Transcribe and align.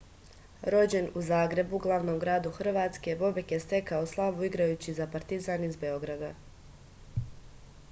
rođen 0.75 1.09
u 1.19 1.21
zagrebu 1.27 1.79
glavnom 1.83 2.17
gradu 2.23 2.53
hrvatske 2.55 3.15
bobek 3.21 3.53
je 3.57 3.61
stekao 3.67 4.09
slavu 4.15 4.49
igrajući 4.49 4.97
za 5.01 5.09
partizan 5.17 5.69
iz 5.71 5.81
beograda 5.87 6.33